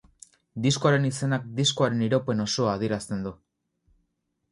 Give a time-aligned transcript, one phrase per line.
[0.65, 3.35] Diskoaren izenak diskoaren iraupen osoa adierazten du.